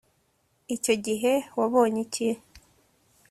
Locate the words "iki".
2.05-2.27